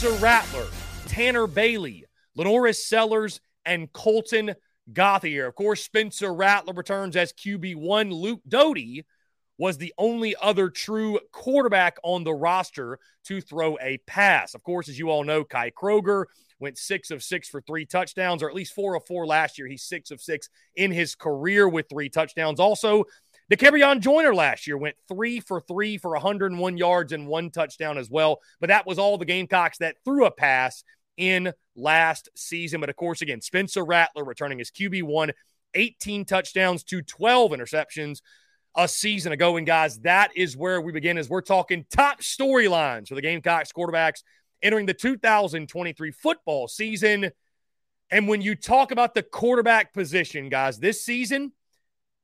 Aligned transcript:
Spencer 0.00 0.24
Rattler, 0.24 0.66
Tanner 1.08 1.46
Bailey, 1.46 2.06
LaNorris 2.38 2.76
Sellers, 2.76 3.38
and 3.66 3.92
Colton 3.92 4.54
Gauthier. 4.94 5.46
Of 5.46 5.54
course, 5.56 5.84
Spencer 5.84 6.32
Rattler 6.32 6.72
returns 6.72 7.16
as 7.16 7.34
QB1. 7.34 8.10
Luke 8.10 8.40
Doty 8.48 9.04
was 9.58 9.76
the 9.76 9.92
only 9.98 10.34
other 10.40 10.70
true 10.70 11.20
quarterback 11.32 11.98
on 12.02 12.24
the 12.24 12.32
roster 12.32 12.98
to 13.24 13.42
throw 13.42 13.76
a 13.82 13.98
pass. 14.06 14.54
Of 14.54 14.62
course, 14.62 14.88
as 14.88 14.98
you 14.98 15.10
all 15.10 15.22
know, 15.22 15.44
Kai 15.44 15.70
Kroeger 15.70 16.24
went 16.58 16.78
six 16.78 17.10
of 17.10 17.22
six 17.22 17.46
for 17.46 17.60
three 17.60 17.84
touchdowns, 17.84 18.42
or 18.42 18.48
at 18.48 18.54
least 18.54 18.72
four 18.72 18.94
of 18.94 19.04
four 19.06 19.26
last 19.26 19.58
year. 19.58 19.66
He's 19.66 19.82
six 19.82 20.10
of 20.10 20.22
six 20.22 20.48
in 20.76 20.92
his 20.92 21.14
career 21.14 21.68
with 21.68 21.90
three 21.90 22.08
touchdowns. 22.08 22.58
Also, 22.58 23.04
Dakereon 23.50 24.00
Joyner 24.00 24.34
last 24.34 24.66
year 24.66 24.78
went 24.78 24.96
three 25.08 25.40
for 25.40 25.60
three 25.60 25.98
for 25.98 26.12
101 26.12 26.76
yards 26.76 27.12
and 27.12 27.26
one 27.26 27.50
touchdown 27.50 27.98
as 27.98 28.08
well. 28.08 28.40
But 28.60 28.68
that 28.68 28.86
was 28.86 28.98
all 28.98 29.18
the 29.18 29.24
Gamecocks 29.24 29.78
that 29.78 29.96
threw 30.04 30.24
a 30.24 30.30
pass 30.30 30.84
in 31.16 31.52
last 31.74 32.28
season. 32.36 32.80
But 32.80 32.90
of 32.90 32.96
course, 32.96 33.22
again, 33.22 33.40
Spencer 33.40 33.84
Rattler 33.84 34.24
returning 34.24 34.60
as 34.60 34.70
QB1, 34.70 35.32
18 35.74 36.24
touchdowns 36.24 36.84
to 36.84 37.02
12 37.02 37.50
interceptions 37.50 38.20
a 38.76 38.86
season 38.86 39.32
ago. 39.32 39.56
And 39.56 39.66
guys, 39.66 39.98
that 40.00 40.30
is 40.36 40.56
where 40.56 40.80
we 40.80 40.92
begin 40.92 41.18
as 41.18 41.28
we're 41.28 41.40
talking 41.40 41.84
top 41.90 42.20
storylines 42.20 43.08
for 43.08 43.16
the 43.16 43.22
Gamecocks 43.22 43.72
quarterbacks 43.72 44.22
entering 44.62 44.86
the 44.86 44.94
2023 44.94 46.12
football 46.12 46.68
season. 46.68 47.30
And 48.10 48.28
when 48.28 48.42
you 48.42 48.54
talk 48.54 48.92
about 48.92 49.14
the 49.14 49.22
quarterback 49.22 49.92
position, 49.92 50.48
guys, 50.48 50.78
this 50.78 51.04
season, 51.04 51.52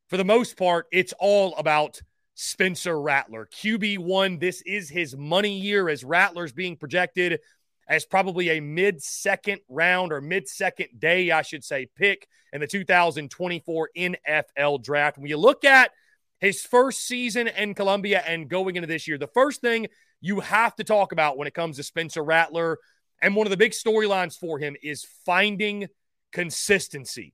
for 0.09 0.17
the 0.17 0.25
most 0.25 0.57
part, 0.57 0.87
it's 0.93 1.13
all 1.19 1.55
about 1.57 2.01
Spencer 2.35 3.01
Rattler. 3.01 3.49
QB1, 3.53 4.41
this 4.41 4.63
is 4.63 4.89
his 4.89 5.17
money 5.17 5.59
year 5.59 5.89
as 5.89 6.05
Rattler's 6.05 6.53
being 6.53 6.77
projected 6.77 7.41
as 7.89 8.05
probably 8.05 8.51
a 8.51 8.61
mid 8.61 9.03
second 9.03 9.61
round 9.69 10.13
or 10.13 10.21
mid 10.21 10.49
second 10.49 10.89
day, 10.99 11.31
I 11.31 11.43
should 11.43 11.65
say, 11.65 11.89
pick 11.97 12.29
in 12.53 12.61
the 12.61 12.67
2024 12.67 13.91
NFL 13.97 14.83
draft. 14.83 15.19
When 15.19 15.29
you 15.29 15.37
look 15.37 15.65
at 15.65 15.93
his 16.41 16.63
first 16.63 17.07
season 17.07 17.49
in 17.49 17.75
Columbia 17.75 18.23
and 18.27 18.49
going 18.49 18.77
into 18.77 18.87
this 18.87 19.09
year, 19.09 19.19
the 19.19 19.29
first 19.29 19.61
thing 19.61 19.87
you 20.21 20.41
have 20.41 20.75
to 20.77 20.85
talk 20.85 21.13
about 21.13 21.39
when 21.39 21.49
it 21.49 21.55
comes 21.55 21.77
to 21.77 21.83
Spencer 21.83 22.23
Rattler 22.23 22.79
and 23.23 23.35
one 23.35 23.47
of 23.47 23.51
the 23.51 23.57
big 23.57 23.73
storylines 23.73 24.39
for 24.39 24.59
him 24.59 24.77
is 24.83 25.07
finding 25.25 25.89
consistency. 26.33 27.33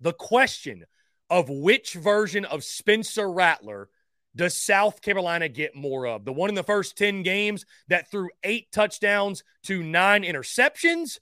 The 0.00 0.12
question 0.12 0.84
of 1.30 1.48
which 1.48 1.94
version 1.94 2.44
of 2.44 2.64
Spencer 2.64 3.30
Rattler 3.30 3.88
does 4.34 4.56
South 4.56 5.00
Carolina 5.00 5.48
get 5.48 5.74
more 5.74 6.06
of? 6.06 6.24
The 6.24 6.32
one 6.32 6.50
in 6.50 6.54
the 6.54 6.62
first 6.62 6.96
10 6.96 7.22
games 7.22 7.64
that 7.88 8.10
threw 8.10 8.28
eight 8.44 8.70
touchdowns 8.70 9.42
to 9.64 9.82
nine 9.82 10.22
interceptions, 10.22 11.18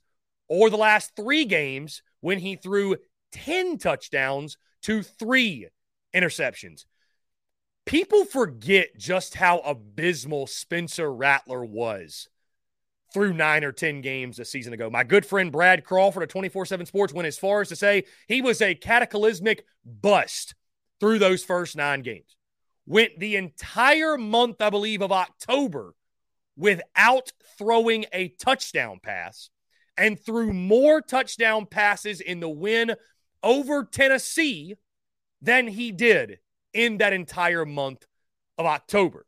or 0.47 0.69
the 0.69 0.77
last 0.77 1.15
three 1.15 1.45
games 1.45 2.03
when 2.19 2.39
he 2.39 2.55
threw 2.55 2.97
10 3.31 3.77
touchdowns 3.77 4.57
to 4.83 5.01
three 5.01 5.69
interceptions? 6.13 6.85
People 7.85 8.25
forget 8.25 8.97
just 8.97 9.35
how 9.35 9.59
abysmal 9.59 10.47
Spencer 10.47 11.11
Rattler 11.11 11.63
was 11.63 12.27
through 13.15 13.31
nine 13.31 13.63
or 13.63 13.71
10 13.71 14.01
games 14.01 14.39
a 14.39 14.45
season 14.45 14.73
ago. 14.73 14.89
My 14.89 15.05
good 15.05 15.25
friend 15.25 15.49
Brad 15.49 15.85
Crawford 15.85 16.23
of 16.23 16.27
24 16.27 16.65
7 16.65 16.85
Sports 16.85 17.13
went 17.13 17.25
as 17.25 17.37
far 17.37 17.61
as 17.61 17.69
to 17.69 17.75
say 17.77 18.03
he 18.27 18.41
was 18.41 18.61
a 18.61 18.75
cataclysmic 18.75 19.63
bust 19.85 20.53
through 20.99 21.19
those 21.19 21.41
first 21.41 21.77
nine 21.77 22.01
games. 22.01 22.35
Went 22.85 23.17
the 23.17 23.37
entire 23.37 24.17
month, 24.17 24.57
I 24.59 24.69
believe, 24.69 25.01
of 25.01 25.13
October 25.13 25.95
without 26.57 27.31
throwing 27.57 28.03
a 28.11 28.27
touchdown 28.37 28.99
pass 29.01 29.49
and 29.95 30.19
threw 30.19 30.51
more 30.51 30.99
touchdown 30.99 31.67
passes 31.67 32.19
in 32.19 32.41
the 32.41 32.49
win 32.49 32.95
over 33.41 33.85
Tennessee 33.85 34.75
than 35.41 35.67
he 35.67 35.93
did 35.93 36.39
in 36.73 36.97
that 36.97 37.13
entire 37.13 37.65
month 37.65 38.05
of 38.57 38.65
October. 38.65 39.25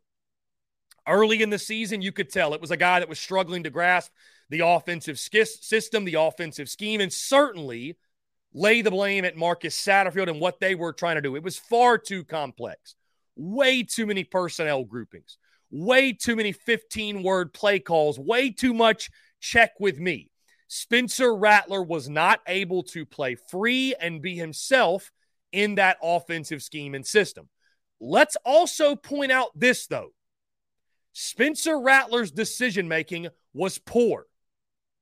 Early 1.07 1.41
in 1.41 1.49
the 1.49 1.59
season, 1.59 2.01
you 2.01 2.11
could 2.11 2.29
tell 2.29 2.53
it 2.53 2.61
was 2.61 2.71
a 2.71 2.77
guy 2.77 2.99
that 2.99 3.07
was 3.07 3.19
struggling 3.19 3.63
to 3.63 3.69
grasp 3.69 4.11
the 4.49 4.59
offensive 4.59 5.17
system, 5.17 6.03
the 6.03 6.15
offensive 6.15 6.69
scheme, 6.69 6.99
and 6.99 7.11
certainly 7.11 7.97
lay 8.53 8.81
the 8.81 8.91
blame 8.91 9.23
at 9.23 9.37
Marcus 9.37 9.75
Satterfield 9.75 10.29
and 10.29 10.41
what 10.41 10.59
they 10.59 10.75
were 10.75 10.93
trying 10.93 11.15
to 11.15 11.21
do. 11.21 11.35
It 11.35 11.43
was 11.43 11.57
far 11.57 11.97
too 11.97 12.23
complex, 12.23 12.95
way 13.35 13.83
too 13.83 14.05
many 14.05 14.23
personnel 14.23 14.83
groupings, 14.83 15.37
way 15.71 16.11
too 16.11 16.35
many 16.35 16.51
15 16.51 17.23
word 17.23 17.53
play 17.53 17.79
calls, 17.79 18.19
way 18.19 18.49
too 18.49 18.73
much 18.73 19.09
check 19.39 19.73
with 19.79 19.99
me. 19.99 20.29
Spencer 20.67 21.33
Rattler 21.33 21.81
was 21.81 22.09
not 22.09 22.41
able 22.47 22.83
to 22.83 23.05
play 23.05 23.35
free 23.35 23.95
and 23.99 24.21
be 24.21 24.35
himself 24.35 25.11
in 25.53 25.75
that 25.75 25.97
offensive 26.03 26.61
scheme 26.61 26.95
and 26.95 27.05
system. 27.05 27.47
Let's 28.01 28.35
also 28.45 28.95
point 28.95 29.31
out 29.31 29.49
this, 29.55 29.87
though 29.87 30.09
Spencer 31.19 31.79
Rattler's 31.79 32.29
decision 32.29 32.87
making 32.87 33.29
was 33.51 33.79
poor. 33.79 34.27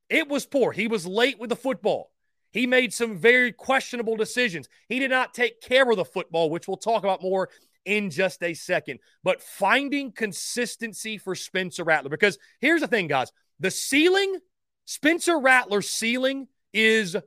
It 0.10 0.30
was 0.30 0.46
poor. 0.46 0.72
He 0.72 0.88
was 0.88 1.06
late 1.06 1.38
with 1.42 1.50
the 1.50 1.58
football. 1.58 2.10
He 2.54 2.68
made 2.68 2.94
some 2.94 3.18
very 3.18 3.52
questionable 3.52 4.16
decisions. 4.16 4.70
He 4.88 5.00
did 5.00 5.10
not 5.10 5.34
take 5.34 5.60
care 5.60 5.92
of 5.92 5.98
the 5.98 6.06
football, 6.06 6.50
which 6.50 6.70
we'll 6.70 6.78
talk 6.78 7.04
about 7.04 7.22
more 7.22 7.50
in 7.84 8.10
just 8.12 8.42
a 8.44 8.54
second. 8.54 9.02
But 9.26 9.42
finding 9.42 10.14
consistency 10.14 11.18
for 11.18 11.36
Spencer 11.36 11.84
Rattler, 11.84 12.10
because 12.10 12.40
here's 12.62 12.80
the 12.80 12.88
thing, 12.88 13.08
guys 13.08 13.34
the 13.60 13.70
ceiling, 13.70 14.38
Spencer 14.86 15.38
Rattler's 15.38 15.90
ceiling 15.90 16.48
is 16.74 17.18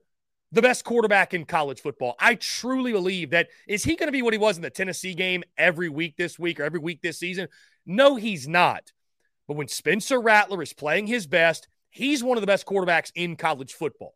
the 0.51 0.63
best 0.63 0.85
quarterback 0.85 1.35
in 1.35 1.45
college 1.45 1.83
football. 1.83 2.15
I 2.19 2.37
truly 2.37 2.93
believe 2.93 3.31
that 3.31 3.49
is 3.67 3.85
he 3.85 3.97
going 3.97 4.09
to 4.09 4.13
be 4.13 4.23
what 4.23 4.33
he 4.33 4.39
was 4.39 4.57
in 4.57 4.63
the 4.63 4.71
Tennessee 4.71 5.13
game 5.13 5.45
every 5.59 5.91
week 5.91 6.17
this 6.17 6.39
week 6.39 6.59
or 6.59 6.63
every 6.63 6.81
week 6.81 7.03
this 7.03 7.19
season? 7.19 7.49
No, 7.89 8.17
he's 8.17 8.47
not. 8.47 8.93
But 9.49 9.57
when 9.57 9.67
Spencer 9.67 10.21
Rattler 10.21 10.63
is 10.63 10.75
playing 10.75 11.07
his 11.07 11.27
best, 11.27 11.67
he's 11.91 12.23
one 12.23 12.37
of 12.37 12.43
the 12.43 12.47
best 12.47 12.67
quarterbacks 12.67 13.11
in 13.15 13.35
college 13.35 13.73
football. 13.73 14.15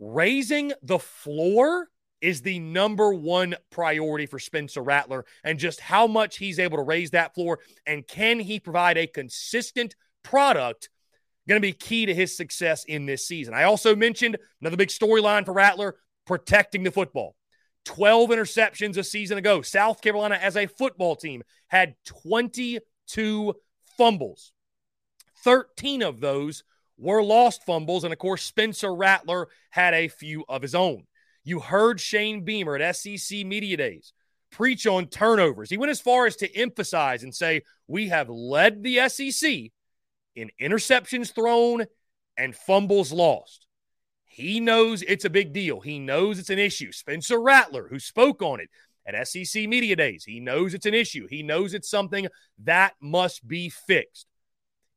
Raising 0.00 0.72
the 0.82 0.98
floor 0.98 1.88
is 2.22 2.40
the 2.40 2.58
number 2.58 3.12
one 3.12 3.54
priority 3.70 4.24
for 4.24 4.38
Spencer 4.38 4.82
Rattler 4.82 5.26
and 5.44 5.58
just 5.58 5.80
how 5.80 6.06
much 6.06 6.38
he's 6.38 6.58
able 6.58 6.78
to 6.78 6.82
raise 6.82 7.10
that 7.10 7.34
floor 7.34 7.60
and 7.86 8.06
can 8.06 8.40
he 8.40 8.58
provide 8.58 8.96
a 8.96 9.06
consistent 9.06 9.94
product 10.22 10.88
going 11.46 11.60
to 11.60 11.66
be 11.66 11.72
key 11.72 12.06
to 12.06 12.14
his 12.14 12.36
success 12.36 12.84
in 12.84 13.06
this 13.06 13.26
season. 13.26 13.54
I 13.54 13.64
also 13.64 13.94
mentioned 13.94 14.36
another 14.60 14.76
big 14.76 14.88
storyline 14.88 15.44
for 15.44 15.52
Rattler 15.52 15.96
protecting 16.26 16.82
the 16.82 16.90
football. 16.90 17.36
12 17.86 18.30
interceptions 18.30 18.96
a 18.96 19.04
season 19.04 19.38
ago. 19.38 19.62
South 19.62 20.02
Carolina, 20.02 20.34
as 20.34 20.56
a 20.56 20.66
football 20.66 21.16
team, 21.16 21.42
had 21.68 21.94
22 22.04 23.54
fumbles. 23.96 24.52
13 25.44 26.02
of 26.02 26.20
those 26.20 26.64
were 26.98 27.22
lost 27.22 27.64
fumbles. 27.64 28.04
And 28.04 28.12
of 28.12 28.18
course, 28.18 28.42
Spencer 28.42 28.94
Rattler 28.94 29.48
had 29.70 29.94
a 29.94 30.08
few 30.08 30.44
of 30.48 30.62
his 30.62 30.74
own. 30.74 31.04
You 31.44 31.60
heard 31.60 32.00
Shane 32.00 32.44
Beamer 32.44 32.76
at 32.76 32.96
SEC 32.96 33.46
Media 33.46 33.76
Days 33.76 34.12
preach 34.50 34.86
on 34.86 35.06
turnovers. 35.06 35.70
He 35.70 35.76
went 35.76 35.90
as 35.90 36.00
far 36.00 36.26
as 36.26 36.36
to 36.36 36.56
emphasize 36.56 37.22
and 37.22 37.34
say, 37.34 37.62
We 37.86 38.08
have 38.08 38.28
led 38.28 38.82
the 38.82 39.08
SEC 39.08 39.70
in 40.34 40.50
interceptions 40.60 41.32
thrown 41.32 41.86
and 42.36 42.54
fumbles 42.54 43.12
lost. 43.12 43.65
He 44.36 44.60
knows 44.60 45.00
it's 45.00 45.24
a 45.24 45.30
big 45.30 45.54
deal. 45.54 45.80
He 45.80 45.98
knows 45.98 46.38
it's 46.38 46.50
an 46.50 46.58
issue. 46.58 46.92
Spencer 46.92 47.40
Rattler, 47.40 47.88
who 47.88 47.98
spoke 47.98 48.42
on 48.42 48.60
it 48.60 48.68
at 49.06 49.26
SEC 49.26 49.66
Media 49.66 49.96
Days, 49.96 50.24
he 50.24 50.40
knows 50.40 50.74
it's 50.74 50.84
an 50.84 50.92
issue. 50.92 51.26
He 51.26 51.42
knows 51.42 51.72
it's 51.72 51.88
something 51.88 52.28
that 52.64 52.92
must 53.00 53.48
be 53.48 53.70
fixed. 53.70 54.26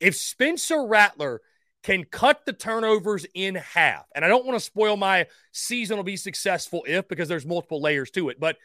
If 0.02 0.18
Spencer 0.18 0.86
Rattler 0.86 1.40
can 1.84 2.04
cut 2.04 2.42
the 2.46 2.52
turnovers 2.52 3.26
in 3.34 3.56
half, 3.56 4.06
and 4.14 4.26
I 4.26 4.28
don't 4.28 4.46
want 4.46 4.58
to 4.58 4.66
spoil 4.66 4.98
my 4.98 5.28
season 5.54 5.96
will 5.96 6.04
be 6.04 6.18
successful 6.18 6.84
if 6.86 7.08
because 7.08 7.30
there's 7.30 7.46
multiple 7.46 7.82
layers 7.82 8.12
to 8.12 8.28
it, 8.28 8.42
but 8.42 8.58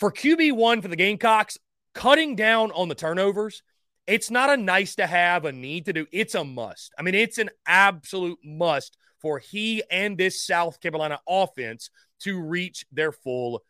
for 0.00 0.10
QB1 0.10 0.82
for 0.82 0.88
the 0.88 0.96
Gamecocks, 0.96 1.58
cutting 1.94 2.34
down 2.34 2.72
on 2.72 2.88
the 2.88 2.96
turnovers 2.96 3.62
it's 4.08 4.32
not 4.32 4.50
a 4.50 4.56
nice 4.56 4.96
to 4.96 5.06
have, 5.06 5.44
a 5.44 5.52
need 5.52 5.84
to 5.84 5.92
do. 5.92 6.06
It's 6.10 6.34
a 6.34 6.42
must. 6.42 6.92
I 6.98 7.02
mean, 7.02 7.14
it's 7.14 7.38
an 7.38 7.50
absolute 7.66 8.40
must 8.44 8.96
for 9.22 9.38
he 9.38 9.82
and 9.90 10.18
this 10.18 10.44
South 10.44 10.80
Carolina 10.80 11.20
offense 11.26 11.88
to 12.20 12.40
reach 12.40 12.84
their 12.92 13.12
full 13.12 13.62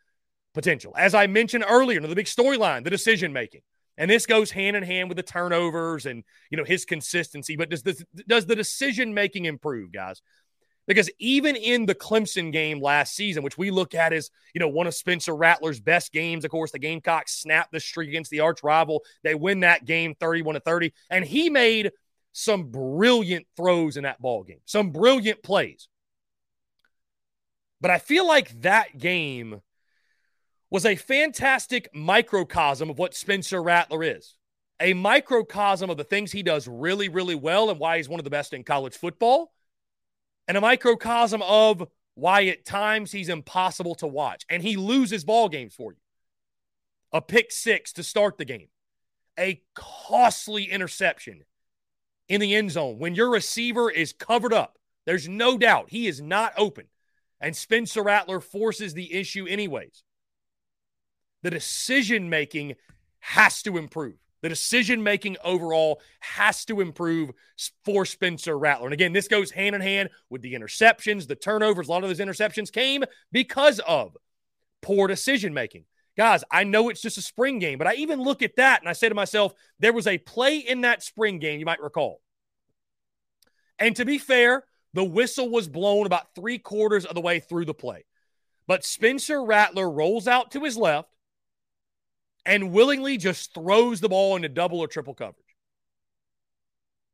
potential. 0.53 0.93
As 0.97 1.15
I 1.15 1.27
mentioned 1.27 1.65
earlier, 1.67 2.01
the 2.01 2.15
big 2.15 2.25
storyline, 2.25 2.83
the 2.83 2.89
decision 2.89 3.31
making. 3.31 3.61
And 3.97 4.09
this 4.09 4.25
goes 4.25 4.49
hand 4.49 4.75
in 4.75 4.83
hand 4.83 5.09
with 5.09 5.17
the 5.17 5.23
turnovers 5.23 6.07
and 6.07 6.23
you 6.49 6.57
know 6.57 6.63
his 6.63 6.83
consistency. 6.83 7.55
But 7.55 7.69
does 7.69 7.83
the 7.83 8.03
does 8.27 8.47
the 8.47 8.55
decision 8.55 9.13
making 9.13 9.45
improve, 9.45 9.91
guys? 9.91 10.21
Because 10.87 11.09
even 11.17 11.55
in 11.55 11.85
the 11.85 11.95
Clemson 11.95 12.51
game 12.51 12.81
last 12.81 13.15
season, 13.15 13.43
which 13.43 13.57
we 13.57 13.71
look 13.71 13.95
at 13.95 14.11
as, 14.11 14.29
you 14.53 14.59
know, 14.59 14.67
one 14.67 14.87
of 14.87 14.93
Spencer 14.93 15.35
Rattler's 15.35 15.79
best 15.79 16.11
games, 16.11 16.43
of 16.43 16.51
course, 16.51 16.71
the 16.71 16.79
Gamecocks 16.79 17.39
snap 17.39 17.71
the 17.71 17.79
streak 17.79 18.09
against 18.09 18.31
the 18.31 18.41
arch 18.41 18.63
rival. 18.63 19.03
They 19.23 19.35
win 19.35 19.61
that 19.61 19.85
game 19.85 20.13
31 20.19 20.55
to 20.55 20.59
30. 20.59 20.93
And 21.09 21.23
he 21.23 21.49
made 21.49 21.91
some 22.33 22.71
brilliant 22.71 23.45
throws 23.55 23.95
in 23.95 24.03
that 24.03 24.21
ball 24.21 24.43
game, 24.43 24.59
some 24.65 24.91
brilliant 24.91 25.41
plays. 25.43 25.87
But 27.79 27.91
I 27.91 27.99
feel 27.99 28.27
like 28.27 28.61
that 28.61 28.97
game 28.97 29.61
was 30.69 30.85
a 30.85 30.95
fantastic 30.95 31.87
microcosm 31.93 32.89
of 32.89 32.97
what 32.97 33.13
Spencer 33.13 33.61
Rattler 33.61 34.03
is. 34.03 34.35
A 34.79 34.93
microcosm 34.93 35.89
of 35.89 35.97
the 35.97 36.03
things 36.03 36.31
he 36.31 36.41
does 36.41 36.67
really, 36.67 37.07
really 37.09 37.35
well 37.35 37.69
and 37.69 37.79
why 37.79 37.97
he's 37.97 38.09
one 38.09 38.19
of 38.19 38.23
the 38.23 38.29
best 38.29 38.53
in 38.53 38.63
college 38.63 38.97
football 38.97 39.53
and 40.47 40.57
a 40.57 40.61
microcosm 40.61 41.41
of 41.43 41.87
why 42.15 42.45
at 42.45 42.65
times 42.65 43.11
he's 43.11 43.29
impossible 43.29 43.95
to 43.95 44.07
watch 44.07 44.45
and 44.49 44.63
he 44.63 44.75
loses 44.75 45.23
ball 45.23 45.47
games 45.47 45.75
for 45.75 45.91
you. 45.91 45.99
A 47.11 47.21
pick 47.21 47.51
six 47.51 47.93
to 47.93 48.03
start 48.03 48.37
the 48.37 48.45
game, 48.45 48.69
a 49.37 49.61
costly 49.75 50.65
interception 50.65 51.43
in 52.29 52.41
the 52.41 52.55
end 52.55 52.71
zone 52.71 52.99
when 52.99 53.15
your 53.15 53.29
receiver 53.29 53.89
is 53.89 54.13
covered 54.13 54.53
up. 54.53 54.77
There's 55.05 55.27
no 55.27 55.57
doubt 55.57 55.89
he 55.89 56.07
is 56.07 56.21
not 56.21 56.53
open. 56.57 56.85
And 57.41 57.55
Spencer 57.55 58.03
Rattler 58.03 58.39
forces 58.39 58.93
the 58.93 59.13
issue, 59.13 59.45
anyways. 59.45 60.03
The 61.41 61.49
decision 61.51 62.29
making 62.29 62.75
has 63.19 63.61
to 63.63 63.77
improve. 63.77 64.15
The 64.41 64.49
decision 64.49 65.03
making 65.03 65.37
overall 65.43 66.01
has 66.19 66.65
to 66.65 66.81
improve 66.81 67.31
for 67.85 68.05
Spencer 68.05 68.57
Rattler. 68.57 68.87
And 68.87 68.93
again, 68.93 69.13
this 69.13 69.27
goes 69.27 69.51
hand 69.51 69.75
in 69.75 69.81
hand 69.81 70.09
with 70.29 70.41
the 70.41 70.53
interceptions, 70.53 71.27
the 71.27 71.35
turnovers. 71.35 71.87
A 71.87 71.91
lot 71.91 72.03
of 72.03 72.09
those 72.09 72.19
interceptions 72.19 72.71
came 72.71 73.03
because 73.31 73.79
of 73.79 74.17
poor 74.81 75.07
decision 75.07 75.53
making. 75.53 75.85
Guys, 76.15 76.43
I 76.51 76.63
know 76.63 76.89
it's 76.89 77.01
just 77.01 77.17
a 77.17 77.21
spring 77.21 77.59
game, 77.59 77.77
but 77.77 77.87
I 77.87 77.95
even 77.95 78.21
look 78.21 78.41
at 78.43 78.57
that 78.57 78.81
and 78.81 78.89
I 78.89 78.93
say 78.93 79.09
to 79.09 79.15
myself, 79.15 79.53
there 79.79 79.93
was 79.93 80.05
a 80.05 80.19
play 80.19 80.57
in 80.57 80.81
that 80.81 81.01
spring 81.01 81.39
game, 81.39 81.59
you 81.59 81.65
might 81.65 81.81
recall. 81.81 82.21
And 83.79 83.95
to 83.95 84.05
be 84.05 84.19
fair, 84.19 84.63
the 84.93 85.03
whistle 85.03 85.49
was 85.49 85.67
blown 85.67 86.05
about 86.05 86.35
three 86.35 86.59
quarters 86.59 87.05
of 87.05 87.15
the 87.15 87.21
way 87.21 87.39
through 87.39 87.65
the 87.65 87.73
play. 87.73 88.05
But 88.67 88.85
Spencer 88.85 89.43
Rattler 89.43 89.89
rolls 89.89 90.27
out 90.27 90.51
to 90.51 90.63
his 90.63 90.77
left 90.77 91.09
and 92.45 92.71
willingly 92.71 93.17
just 93.17 93.53
throws 93.53 93.99
the 93.99 94.09
ball 94.09 94.35
into 94.35 94.49
double 94.49 94.79
or 94.79 94.87
triple 94.87 95.15
coverage. 95.15 95.37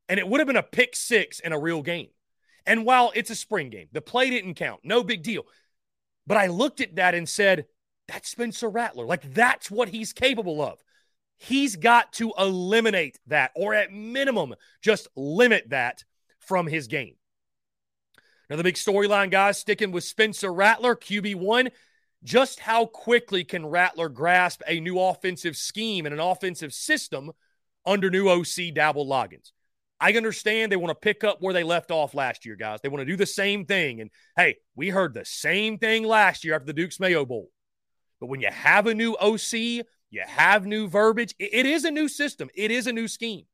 And 0.09 0.19
it 0.19 0.27
would 0.27 0.39
have 0.39 0.47
been 0.47 0.55
a 0.57 0.63
pick 0.63 0.95
six 0.95 1.39
in 1.39 1.53
a 1.53 1.59
real 1.59 1.81
game. 1.81 2.09
And 2.65 2.85
while 2.85 3.11
it's 3.15 3.29
a 3.29 3.35
spring 3.35 3.69
game, 3.69 3.87
the 3.91 4.01
play 4.01 4.29
didn't 4.29 4.55
count, 4.55 4.81
no 4.83 5.03
big 5.03 5.23
deal. 5.23 5.43
But 6.27 6.37
I 6.37 6.47
looked 6.47 6.81
at 6.81 6.97
that 6.97 7.15
and 7.15 7.27
said, 7.27 7.65
that's 8.09 8.29
Spencer 8.29 8.69
Rattler. 8.69 9.05
Like, 9.05 9.33
that's 9.33 9.69
what 9.69 9.89
he's 9.89 10.13
capable 10.13 10.61
of. 10.61 10.83
He's 11.37 11.75
got 11.75 12.11
to 12.13 12.33
eliminate 12.37 13.19
that, 13.27 13.51
or 13.55 13.73
at 13.73 13.93
minimum, 13.93 14.55
just 14.81 15.07
limit 15.15 15.69
that 15.69 16.03
from 16.39 16.67
his 16.67 16.87
game. 16.87 17.15
Now, 18.49 18.55
the 18.55 18.63
big 18.63 18.75
storyline, 18.75 19.29
guys, 19.29 19.59
sticking 19.59 19.91
with 19.91 20.03
Spencer 20.03 20.51
Rattler, 20.51 20.95
QB1. 20.95 21.69
Just 22.23 22.59
how 22.59 22.85
quickly 22.85 23.45
can 23.45 23.65
Rattler 23.65 24.09
grasp 24.09 24.61
a 24.67 24.81
new 24.81 24.99
offensive 24.99 25.55
scheme 25.55 26.05
and 26.05 26.13
an 26.13 26.19
offensive 26.19 26.73
system 26.73 27.31
under 27.85 28.09
new 28.09 28.27
OC 28.27 28.73
Dowell 28.73 29.05
Loggains? 29.05 29.51
I 30.01 30.13
understand 30.13 30.71
they 30.71 30.77
want 30.77 30.89
to 30.89 30.95
pick 30.95 31.23
up 31.23 31.41
where 31.41 31.53
they 31.53 31.63
left 31.63 31.91
off 31.91 32.13
last 32.13 32.45
year, 32.45 32.55
guys. 32.55 32.79
They 32.81 32.89
want 32.89 33.01
to 33.01 33.05
do 33.05 33.15
the 33.15 33.25
same 33.25 33.65
thing. 33.65 34.01
And 34.01 34.09
hey, 34.35 34.57
we 34.75 34.89
heard 34.89 35.13
the 35.13 35.25
same 35.25 35.77
thing 35.77 36.03
last 36.03 36.43
year 36.43 36.55
after 36.55 36.65
the 36.65 36.73
Duke's 36.73 36.99
Mayo 36.99 37.25
Bowl. 37.25 37.49
But 38.19 38.27
when 38.27 38.41
you 38.41 38.49
have 38.51 38.87
a 38.87 38.93
new 38.93 39.15
OC, 39.15 39.53
you 40.11 40.23
have 40.25 40.65
new 40.65 40.87
verbiage, 40.87 41.33
it 41.39 41.65
is 41.65 41.85
a 41.85 41.91
new 41.91 42.07
system, 42.07 42.49
it 42.55 42.71
is 42.71 42.87
a 42.87 42.93
new 42.93 43.07
scheme. 43.07 43.45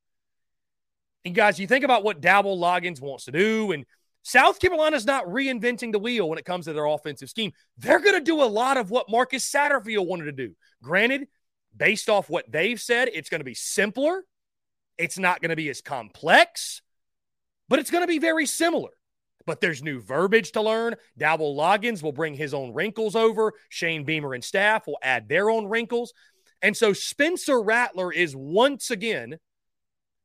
And 1.23 1.35
guys, 1.35 1.59
you 1.59 1.67
think 1.67 1.83
about 1.83 2.03
what 2.03 2.21
Dowell 2.21 2.59
Loggains 2.59 3.01
wants 3.01 3.25
to 3.25 3.31
do, 3.31 3.71
and 3.71 3.85
South 4.23 4.59
Carolina's 4.59 5.05
not 5.05 5.25
reinventing 5.25 5.91
the 5.91 5.99
wheel 5.99 6.29
when 6.29 6.39
it 6.39 6.45
comes 6.45 6.65
to 6.65 6.73
their 6.73 6.85
offensive 6.85 7.29
scheme. 7.29 7.51
They're 7.77 7.99
going 7.99 8.15
to 8.15 8.21
do 8.21 8.41
a 8.41 8.45
lot 8.45 8.77
of 8.77 8.89
what 8.89 9.09
Marcus 9.09 9.49
Satterfield 9.49 10.07
wanted 10.07 10.25
to 10.25 10.31
do. 10.31 10.55
Granted, 10.81 11.27
based 11.75 12.09
off 12.09 12.29
what 12.29 12.51
they've 12.51 12.79
said, 12.79 13.09
it's 13.13 13.29
going 13.29 13.41
to 13.41 13.45
be 13.45 13.53
simpler 13.53 14.23
it's 14.97 15.19
not 15.19 15.41
going 15.41 15.49
to 15.49 15.55
be 15.55 15.69
as 15.69 15.81
complex, 15.81 16.81
but 17.67 17.79
it's 17.79 17.91
going 17.91 18.03
to 18.03 18.07
be 18.07 18.19
very 18.19 18.45
similar. 18.45 18.91
But 19.45 19.61
there's 19.61 19.83
new 19.83 20.01
verbiage 20.01 20.51
to 20.53 20.61
learn. 20.61 20.95
Dowell 21.17 21.55
Loggains 21.55 22.01
will 22.01 22.11
bring 22.11 22.33
his 22.33 22.53
own 22.53 22.73
wrinkles 22.73 23.15
over. 23.15 23.53
Shane 23.69 24.03
Beamer 24.03 24.33
and 24.33 24.43
staff 24.43 24.87
will 24.87 24.97
add 25.01 25.29
their 25.29 25.49
own 25.49 25.67
wrinkles. 25.67 26.13
And 26.61 26.75
so 26.75 26.93
Spencer 26.93 27.61
Rattler 27.61 28.11
is 28.11 28.35
once 28.35 28.89
again 28.89 29.37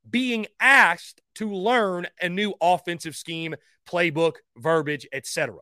being 0.09 0.47
asked 0.59 1.21
to 1.35 1.53
learn 1.53 2.07
a 2.21 2.29
new 2.29 2.55
offensive 2.61 3.15
scheme, 3.15 3.55
playbook, 3.89 4.37
verbiage, 4.57 5.07
etc. 5.13 5.57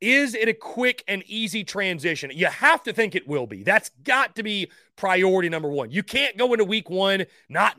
Is 0.00 0.34
it 0.34 0.48
a 0.48 0.54
quick 0.54 1.02
and 1.08 1.22
easy 1.26 1.64
transition? 1.64 2.30
You 2.34 2.46
have 2.46 2.82
to 2.82 2.92
think 2.92 3.14
it 3.14 3.28
will 3.28 3.46
be. 3.46 3.62
That's 3.62 3.90
got 4.02 4.36
to 4.36 4.42
be 4.42 4.70
priority 4.96 5.48
number 5.48 5.68
one. 5.68 5.90
You 5.90 6.02
can't 6.02 6.36
go 6.36 6.52
into 6.52 6.64
week 6.64 6.90
one 6.90 7.24
not. 7.48 7.78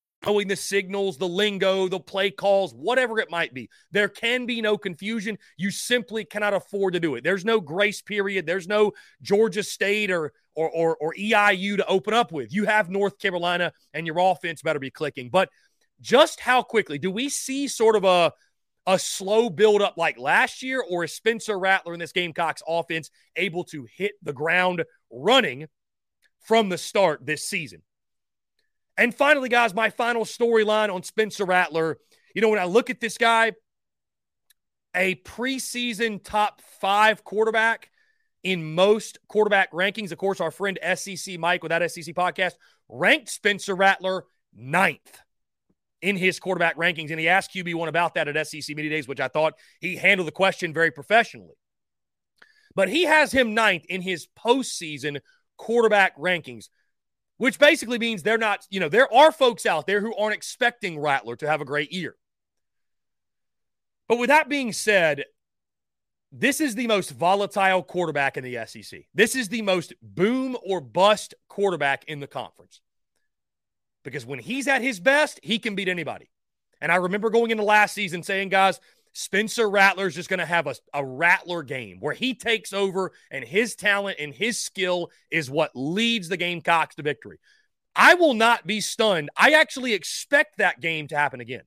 knowing 0.25 0.47
the 0.47 0.55
signals, 0.55 1.17
the 1.17 1.27
lingo, 1.27 1.87
the 1.87 1.99
play 1.99 2.31
calls, 2.31 2.73
whatever 2.73 3.19
it 3.19 3.31
might 3.31 3.53
be. 3.53 3.69
There 3.91 4.09
can 4.09 4.45
be 4.45 4.61
no 4.61 4.77
confusion. 4.77 5.37
You 5.57 5.71
simply 5.71 6.25
cannot 6.25 6.53
afford 6.53 6.93
to 6.93 6.99
do 6.99 7.15
it. 7.15 7.23
There's 7.23 7.45
no 7.45 7.59
grace 7.59 8.01
period. 8.01 8.45
There's 8.45 8.67
no 8.67 8.93
Georgia 9.21 9.63
State 9.63 10.11
or 10.11 10.33
or 10.55 10.69
or, 10.69 10.97
or 10.97 11.13
EIU 11.15 11.77
to 11.77 11.87
open 11.87 12.13
up 12.13 12.31
with. 12.31 12.53
You 12.53 12.65
have 12.65 12.89
North 12.89 13.17
Carolina, 13.19 13.73
and 13.93 14.05
your 14.05 14.19
offense 14.19 14.61
better 14.61 14.79
be 14.79 14.91
clicking. 14.91 15.29
But 15.29 15.49
just 16.01 16.39
how 16.39 16.63
quickly 16.63 16.97
do 16.97 17.11
we 17.11 17.29
see 17.29 17.67
sort 17.67 17.95
of 17.95 18.03
a 18.03 18.33
a 18.87 18.97
slow 18.97 19.49
build 19.49 19.81
up 19.81 19.95
like 19.97 20.17
last 20.17 20.63
year, 20.63 20.83
or 20.87 21.03
is 21.03 21.13
Spencer 21.13 21.57
Rattler 21.57 21.93
in 21.93 21.99
this 21.99 22.11
Gamecocks 22.11 22.63
offense 22.67 23.11
able 23.35 23.63
to 23.65 23.87
hit 23.95 24.13
the 24.23 24.33
ground 24.33 24.83
running 25.11 25.67
from 26.41 26.69
the 26.69 26.77
start 26.77 27.25
this 27.25 27.47
season? 27.47 27.83
And 29.01 29.15
finally, 29.15 29.49
guys, 29.49 29.73
my 29.73 29.89
final 29.89 30.25
storyline 30.25 30.93
on 30.93 31.01
Spencer 31.01 31.43
Rattler. 31.43 31.97
You 32.35 32.41
know, 32.43 32.49
when 32.49 32.59
I 32.59 32.65
look 32.65 32.91
at 32.91 32.99
this 32.99 33.17
guy, 33.17 33.53
a 34.95 35.15
preseason 35.15 36.23
top 36.23 36.61
five 36.79 37.23
quarterback 37.23 37.89
in 38.43 38.75
most 38.75 39.17
quarterback 39.27 39.71
rankings. 39.71 40.11
Of 40.11 40.19
course, 40.19 40.39
our 40.39 40.51
friend 40.51 40.77
SEC 40.93 41.39
Mike 41.39 41.63
with 41.63 41.71
that 41.71 41.91
SEC 41.91 42.13
podcast 42.13 42.53
ranked 42.89 43.29
Spencer 43.29 43.73
Rattler 43.73 44.25
ninth 44.53 45.19
in 46.03 46.15
his 46.15 46.39
quarterback 46.39 46.77
rankings. 46.77 47.09
And 47.09 47.19
he 47.19 47.27
asked 47.27 47.55
QB1 47.55 47.87
about 47.87 48.13
that 48.13 48.27
at 48.27 48.47
SEC 48.47 48.75
Media 48.75 48.91
Days, 48.91 49.07
which 49.07 49.19
I 49.19 49.29
thought 49.29 49.55
he 49.79 49.95
handled 49.95 50.27
the 50.27 50.31
question 50.31 50.75
very 50.75 50.91
professionally. 50.91 51.55
But 52.75 52.87
he 52.87 53.05
has 53.05 53.31
him 53.31 53.55
ninth 53.55 53.85
in 53.89 54.03
his 54.03 54.27
postseason 54.37 55.21
quarterback 55.57 56.15
rankings 56.19 56.65
which 57.41 57.57
basically 57.57 57.97
means 57.97 58.21
they're 58.21 58.37
not, 58.37 58.67
you 58.69 58.79
know, 58.79 58.87
there 58.87 59.11
are 59.11 59.31
folks 59.31 59.65
out 59.65 59.87
there 59.87 59.99
who 59.99 60.15
aren't 60.15 60.35
expecting 60.35 60.99
Rattler 60.99 61.35
to 61.37 61.47
have 61.47 61.59
a 61.59 61.65
great 61.65 61.91
year. 61.91 62.15
But 64.07 64.19
with 64.19 64.27
that 64.27 64.47
being 64.47 64.71
said, 64.73 65.23
this 66.31 66.61
is 66.61 66.75
the 66.75 66.85
most 66.85 67.09
volatile 67.09 67.81
quarterback 67.81 68.37
in 68.37 68.43
the 68.43 68.63
SEC. 68.67 69.05
This 69.15 69.35
is 69.35 69.49
the 69.49 69.63
most 69.63 69.91
boom 70.03 70.55
or 70.63 70.81
bust 70.81 71.33
quarterback 71.49 72.03
in 72.03 72.19
the 72.19 72.27
conference. 72.27 72.79
Because 74.03 74.23
when 74.23 74.37
he's 74.37 74.67
at 74.67 74.83
his 74.83 74.99
best, 74.99 75.39
he 75.41 75.57
can 75.57 75.73
beat 75.73 75.89
anybody. 75.89 76.29
And 76.79 76.91
I 76.91 76.97
remember 76.97 77.31
going 77.31 77.49
into 77.49 77.63
last 77.63 77.95
season 77.95 78.21
saying, 78.21 78.49
guys, 78.49 78.79
Spencer 79.13 79.69
Rattler 79.69 80.07
is 80.07 80.15
just 80.15 80.29
going 80.29 80.39
to 80.39 80.45
have 80.45 80.67
a, 80.67 80.75
a 80.93 81.05
Rattler 81.05 81.63
game 81.63 81.97
where 81.99 82.13
he 82.13 82.33
takes 82.33 82.71
over 82.73 83.11
and 83.29 83.43
his 83.43 83.75
talent 83.75 84.17
and 84.19 84.33
his 84.33 84.59
skill 84.59 85.09
is 85.29 85.49
what 85.49 85.71
leads 85.75 86.29
the 86.29 86.37
Gamecocks 86.37 86.95
to 86.95 87.03
victory. 87.03 87.39
I 87.95 88.13
will 88.13 88.33
not 88.33 88.65
be 88.65 88.79
stunned. 88.79 89.29
I 89.35 89.51
actually 89.51 89.93
expect 89.93 90.57
that 90.57 90.79
game 90.79 91.07
to 91.09 91.17
happen 91.17 91.41
again. 91.41 91.63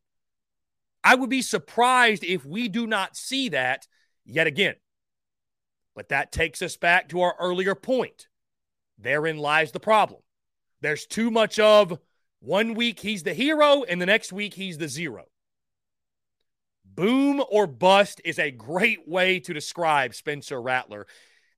I 1.03 1.15
would 1.15 1.29
be 1.29 1.43
surprised 1.43 2.25
if 2.25 2.47
we 2.47 2.69
do 2.69 2.87
not 2.87 3.15
see 3.15 3.51
that 3.51 3.87
yet 4.25 4.47
again. 4.47 4.77
But 5.95 6.09
that 6.09 6.33
takes 6.33 6.63
us 6.63 6.79
back 6.79 7.11
to 7.11 7.21
our 7.21 7.37
earlier 7.39 7.75
point. 7.75 8.27
Therein 8.99 9.37
lies 9.37 9.71
the 9.71 9.81
problem. 9.81 10.23
There's 10.81 11.07
too 11.07 11.31
much 11.31 11.59
of 11.59 11.99
one 12.41 12.75
week 12.75 13.01
he's 13.01 13.23
the 13.23 13.35
hero 13.35 13.85
and 13.85 14.01
the 14.01 14.07
next 14.07 14.33
week 14.33 14.55
he's 14.55 14.79
the 14.79 14.89
zero. 14.89 15.25
Boom 16.95 17.43
or 17.51 17.67
bust 17.67 18.21
is 18.25 18.39
a 18.39 18.51
great 18.51 19.09
way 19.09 19.41
to 19.41 19.53
describe 19.53 20.15
Spencer 20.15 20.61
Rattler. 20.61 21.07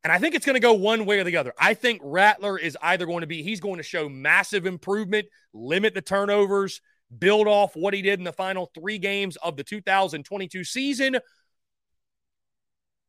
And 0.02 0.12
I 0.12 0.18
think 0.18 0.34
it's 0.34 0.46
going 0.46 0.54
to 0.54 0.60
go 0.60 0.72
one 0.72 1.04
way 1.04 1.18
or 1.18 1.24
the 1.24 1.36
other. 1.36 1.52
I 1.58 1.74
think 1.74 2.00
Rattler 2.04 2.58
is 2.58 2.78
either 2.80 3.06
going 3.06 3.22
to 3.22 3.26
be, 3.26 3.42
he's 3.42 3.60
going 3.60 3.78
to 3.78 3.82
show 3.82 4.08
massive 4.08 4.64
improvement, 4.64 5.26
limit 5.52 5.94
the 5.94 6.00
turnovers, 6.00 6.80
build 7.18 7.48
off 7.48 7.74
what 7.74 7.92
he 7.92 8.02
did 8.02 8.20
in 8.20 8.24
the 8.24 8.32
final 8.32 8.70
three 8.74 8.98
games 8.98 9.36
of 9.36 9.56
the 9.56 9.64
2022 9.64 10.64
season, 10.64 11.18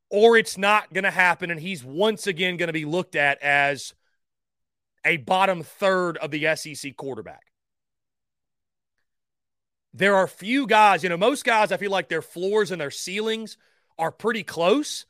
or 0.09 0.37
it's 0.37 0.57
not 0.57 0.91
going 0.91 1.03
to 1.03 1.11
happen. 1.11 1.51
And 1.51 1.59
he's 1.59 1.83
once 1.83 2.27
again 2.27 2.57
going 2.57 2.67
to 2.67 2.73
be 2.73 2.85
looked 2.85 3.15
at 3.15 3.41
as 3.41 3.93
a 5.05 5.17
bottom 5.17 5.63
third 5.63 6.17
of 6.17 6.31
the 6.31 6.55
SEC 6.55 6.95
quarterback. 6.95 7.43
There 9.93 10.15
are 10.15 10.27
few 10.27 10.67
guys, 10.67 11.03
you 11.03 11.09
know, 11.09 11.17
most 11.17 11.43
guys, 11.43 11.71
I 11.71 11.77
feel 11.77 11.91
like 11.91 12.09
their 12.09 12.21
floors 12.21 12.71
and 12.71 12.79
their 12.79 12.91
ceilings 12.91 13.57
are 13.97 14.11
pretty 14.11 14.43
close. 14.43 15.05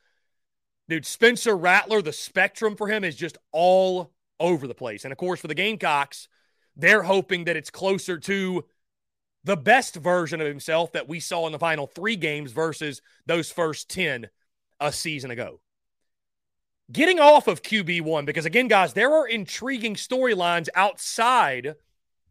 Dude, 0.88 1.04
Spencer 1.04 1.56
Rattler, 1.56 2.00
the 2.00 2.12
spectrum 2.12 2.74
for 2.76 2.88
him 2.88 3.04
is 3.04 3.14
just 3.14 3.36
all 3.52 4.12
over 4.40 4.66
the 4.66 4.74
place. 4.74 5.04
And 5.04 5.12
of 5.12 5.18
course, 5.18 5.40
for 5.40 5.48
the 5.48 5.54
Gamecocks, 5.54 6.28
they're 6.76 7.02
hoping 7.02 7.44
that 7.44 7.56
it's 7.56 7.70
closer 7.70 8.18
to 8.18 8.64
the 9.44 9.56
best 9.56 9.96
version 9.96 10.40
of 10.40 10.46
himself 10.46 10.92
that 10.92 11.08
we 11.08 11.20
saw 11.20 11.46
in 11.46 11.52
the 11.52 11.58
final 11.58 11.86
three 11.86 12.16
games 12.16 12.52
versus 12.52 13.02
those 13.26 13.50
first 13.50 13.90
10 13.90 14.28
a 14.80 14.92
season 14.92 15.30
ago. 15.30 15.60
Getting 16.90 17.20
off 17.20 17.48
of 17.48 17.62
QB1, 17.62 18.24
because 18.24 18.46
again, 18.46 18.68
guys, 18.68 18.94
there 18.94 19.12
are 19.12 19.28
intriguing 19.28 19.94
storylines 19.94 20.68
outside 20.74 21.74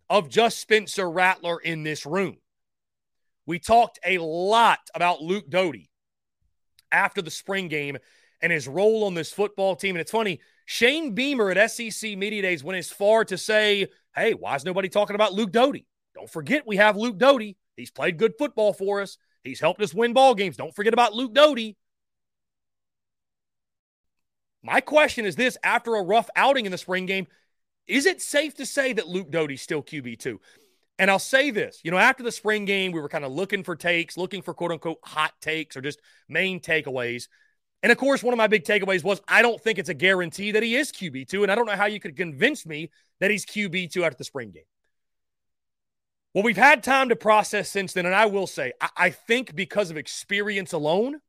of 0.09 0.29
just 0.29 0.59
Spencer 0.59 1.09
Rattler 1.09 1.59
in 1.59 1.83
this 1.83 2.05
room. 2.05 2.37
We 3.45 3.59
talked 3.59 3.99
a 4.05 4.17
lot 4.17 4.79
about 4.93 5.21
Luke 5.21 5.49
Doty 5.49 5.89
after 6.91 7.21
the 7.21 7.31
spring 7.31 7.67
game 7.67 7.97
and 8.41 8.51
his 8.51 8.67
role 8.67 9.05
on 9.05 9.13
this 9.13 9.31
football 9.31 9.75
team. 9.75 9.95
And 9.95 10.01
it's 10.01 10.11
funny, 10.11 10.39
Shane 10.65 11.13
Beamer 11.13 11.51
at 11.51 11.71
SEC 11.71 12.17
Media 12.17 12.41
Days 12.41 12.63
went 12.63 12.77
as 12.77 12.89
far 12.89 13.25
to 13.25 13.37
say, 13.37 13.87
hey, 14.15 14.33
why 14.33 14.55
is 14.55 14.65
nobody 14.65 14.89
talking 14.89 15.15
about 15.15 15.33
Luke 15.33 15.51
Doty? 15.51 15.85
Don't 16.13 16.29
forget 16.29 16.67
we 16.67 16.77
have 16.77 16.97
Luke 16.97 17.17
Doty. 17.17 17.57
He's 17.75 17.91
played 17.91 18.17
good 18.17 18.33
football 18.37 18.73
for 18.73 19.01
us. 19.01 19.17
He's 19.43 19.59
helped 19.59 19.81
us 19.81 19.93
win 19.93 20.13
ball 20.13 20.35
games. 20.35 20.57
Don't 20.57 20.75
forget 20.75 20.93
about 20.93 21.13
Luke 21.13 21.33
Doty. 21.33 21.77
My 24.61 24.81
question 24.81 25.25
is 25.25 25.35
this 25.35 25.57
after 25.63 25.95
a 25.95 26.03
rough 26.03 26.29
outing 26.35 26.65
in 26.65 26.71
the 26.71 26.77
spring 26.77 27.05
game, 27.05 27.27
is 27.87 28.05
it 28.05 28.21
safe 28.21 28.55
to 28.55 28.65
say 28.65 28.93
that 28.93 29.07
Luke 29.07 29.31
Doty's 29.31 29.61
still 29.61 29.81
QB2? 29.81 30.37
And 30.99 31.11
I'll 31.11 31.19
say 31.19 31.51
this, 31.51 31.79
you 31.83 31.91
know, 31.91 31.97
after 31.97 32.23
the 32.23 32.31
spring 32.31 32.65
game, 32.65 32.91
we 32.91 32.99
were 32.99 33.09
kind 33.09 33.23
of 33.23 33.31
looking 33.31 33.63
for 33.63 33.75
takes, 33.75 34.17
looking 34.17 34.41
for 34.41 34.53
quote 34.53 34.71
unquote 34.71 34.97
hot 35.03 35.33
takes 35.41 35.77
or 35.77 35.81
just 35.81 35.99
main 36.27 36.59
takeaways. 36.59 37.27
And 37.83 37.91
of 37.91 37.99
course, 37.99 38.23
one 38.23 38.33
of 38.33 38.37
my 38.37 38.47
big 38.47 38.63
takeaways 38.63 39.03
was 39.03 39.21
I 39.27 39.43
don't 39.43 39.61
think 39.61 39.77
it's 39.77 39.89
a 39.89 39.93
guarantee 39.93 40.51
that 40.51 40.63
he 40.63 40.75
is 40.75 40.91
QB2. 40.91 41.43
And 41.43 41.51
I 41.51 41.55
don't 41.55 41.67
know 41.67 41.75
how 41.75 41.85
you 41.85 41.99
could 41.99 42.17
convince 42.17 42.65
me 42.65 42.89
that 43.19 43.29
he's 43.29 43.45
QB2 43.45 44.03
after 44.03 44.17
the 44.17 44.23
spring 44.23 44.51
game. 44.51 44.63
Well, 46.33 46.43
we've 46.43 46.57
had 46.57 46.83
time 46.83 47.09
to 47.09 47.15
process 47.15 47.69
since 47.69 47.93
then. 47.93 48.07
And 48.07 48.15
I 48.15 48.25
will 48.25 48.47
say, 48.47 48.73
I, 48.81 48.89
I 48.97 49.09
think 49.11 49.55
because 49.55 49.91
of 49.91 49.97
experience 49.97 50.73
alone, 50.73 51.19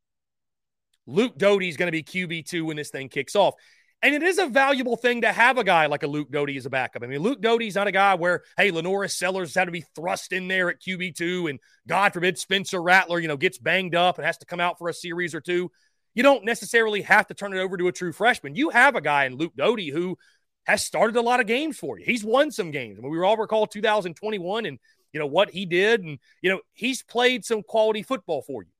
Luke 1.06 1.36
Doty 1.38 1.68
is 1.68 1.76
going 1.76 1.86
to 1.88 1.92
be 1.92 2.02
QB2 2.02 2.64
when 2.64 2.76
this 2.76 2.90
thing 2.90 3.08
kicks 3.08 3.36
off. 3.36 3.54
And 4.00 4.14
it 4.14 4.22
is 4.22 4.38
a 4.38 4.46
valuable 4.46 4.96
thing 4.96 5.22
to 5.22 5.32
have 5.32 5.58
a 5.58 5.64
guy 5.64 5.86
like 5.86 6.04
a 6.04 6.06
Luke 6.06 6.30
Doty 6.30 6.56
as 6.56 6.66
a 6.66 6.70
backup. 6.70 7.02
I 7.02 7.08
mean, 7.08 7.18
Luke 7.18 7.40
Doty's 7.40 7.74
not 7.74 7.88
a 7.88 7.92
guy 7.92 8.14
where, 8.14 8.44
hey, 8.56 8.70
LaNorris 8.70 9.10
Sellers 9.10 9.54
had 9.54 9.64
to 9.64 9.72
be 9.72 9.84
thrust 9.96 10.32
in 10.32 10.46
there 10.46 10.70
at 10.70 10.80
QB2 10.80 11.50
and 11.50 11.58
God 11.88 12.12
forbid 12.12 12.38
Spencer 12.38 12.80
Rattler, 12.80 13.18
you 13.18 13.26
know, 13.26 13.36
gets 13.36 13.58
banged 13.58 13.96
up 13.96 14.16
and 14.18 14.24
has 14.24 14.38
to 14.38 14.46
come 14.46 14.60
out 14.60 14.78
for 14.78 14.88
a 14.88 14.94
series 14.94 15.34
or 15.34 15.40
two. 15.40 15.72
You 16.14 16.22
don't 16.22 16.44
necessarily 16.44 17.02
have 17.02 17.26
to 17.26 17.34
turn 17.34 17.52
it 17.54 17.60
over 17.60 17.76
to 17.76 17.88
a 17.88 17.92
true 17.92 18.12
freshman. 18.12 18.54
You 18.54 18.70
have 18.70 18.94
a 18.94 19.00
guy 19.00 19.24
in 19.24 19.36
Luke 19.36 19.56
Doty 19.56 19.90
who 19.90 20.16
has 20.64 20.84
started 20.84 21.16
a 21.16 21.22
lot 21.22 21.40
of 21.40 21.46
games 21.46 21.76
for 21.76 21.98
you. 21.98 22.04
He's 22.04 22.22
won 22.22 22.52
some 22.52 22.70
games. 22.70 22.98
I 22.98 23.02
mean, 23.02 23.10
we 23.10 23.20
all 23.20 23.36
recall 23.36 23.66
2021 23.66 24.66
and, 24.66 24.78
you 25.12 25.18
know, 25.18 25.26
what 25.26 25.50
he 25.50 25.66
did. 25.66 26.04
And, 26.04 26.18
you 26.40 26.50
know, 26.50 26.60
he's 26.72 27.02
played 27.02 27.44
some 27.44 27.64
quality 27.64 28.02
football 28.04 28.42
for 28.42 28.62
you. 28.62 28.70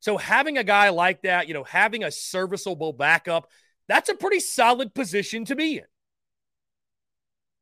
So 0.00 0.18
having 0.18 0.58
a 0.58 0.64
guy 0.64 0.90
like 0.90 1.22
that, 1.22 1.48
you 1.48 1.54
know, 1.54 1.64
having 1.64 2.04
a 2.04 2.10
serviceable 2.10 2.92
backup, 2.92 3.48
that's 3.88 4.08
a 4.08 4.14
pretty 4.14 4.40
solid 4.40 4.94
position 4.94 5.44
to 5.46 5.56
be 5.56 5.78
in. 5.78 5.84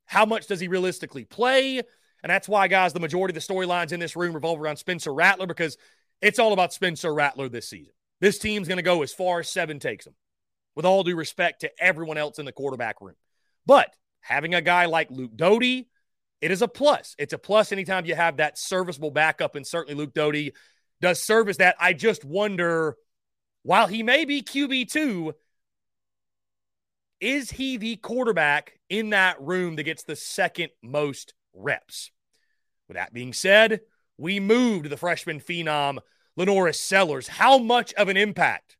How 0.06 0.26
much 0.26 0.46
does 0.46 0.60
he 0.60 0.68
realistically 0.68 1.24
play? 1.24 1.78
And 1.78 2.30
that's 2.30 2.48
why, 2.48 2.68
guys, 2.68 2.92
the 2.92 3.00
majority 3.00 3.36
of 3.36 3.42
the 3.42 3.52
storylines 3.52 3.92
in 3.92 4.00
this 4.00 4.14
room 4.14 4.34
revolve 4.34 4.60
around 4.60 4.76
Spencer 4.76 5.12
Rattler 5.12 5.46
because 5.46 5.76
it's 6.20 6.38
all 6.38 6.52
about 6.52 6.72
Spencer 6.72 7.12
Rattler 7.12 7.48
this 7.48 7.68
season. 7.68 7.92
This 8.20 8.38
team's 8.38 8.68
going 8.68 8.76
to 8.76 8.82
go 8.82 9.02
as 9.02 9.12
far 9.12 9.40
as 9.40 9.48
seven 9.48 9.80
takes 9.80 10.04
them, 10.04 10.14
with 10.76 10.84
all 10.84 11.02
due 11.02 11.16
respect 11.16 11.62
to 11.62 11.70
everyone 11.82 12.18
else 12.18 12.38
in 12.38 12.44
the 12.44 12.52
quarterback 12.52 13.00
room. 13.00 13.16
But 13.66 13.92
having 14.20 14.54
a 14.54 14.62
guy 14.62 14.86
like 14.86 15.10
Luke 15.10 15.34
Doty, 15.34 15.88
it 16.40 16.50
is 16.50 16.62
a 16.62 16.68
plus. 16.68 17.16
It's 17.18 17.32
a 17.32 17.38
plus 17.38 17.72
anytime 17.72 18.06
you 18.06 18.14
have 18.14 18.36
that 18.36 18.58
serviceable 18.58 19.10
backup, 19.10 19.56
and 19.56 19.66
certainly 19.66 19.98
Luke 19.98 20.14
Doty 20.14 20.52
does 21.00 21.20
service 21.20 21.56
that. 21.56 21.74
I 21.80 21.92
just 21.92 22.24
wonder, 22.24 22.96
while 23.64 23.88
he 23.88 24.04
may 24.04 24.24
be 24.24 24.42
QB2, 24.42 25.32
is 27.22 27.52
he 27.52 27.76
the 27.76 27.96
quarterback 27.96 28.80
in 28.90 29.10
that 29.10 29.40
room 29.40 29.76
that 29.76 29.84
gets 29.84 30.02
the 30.02 30.16
second 30.16 30.70
most 30.82 31.34
reps? 31.54 32.10
With 32.88 32.96
that 32.96 33.14
being 33.14 33.32
said, 33.32 33.80
we 34.18 34.40
move 34.40 34.82
to 34.82 34.88
the 34.88 34.96
freshman 34.96 35.40
phenom, 35.40 35.98
LaNorris 36.36 36.74
Sellers. 36.74 37.28
How 37.28 37.58
much 37.58 37.94
of 37.94 38.08
an 38.08 38.16
impact 38.16 38.76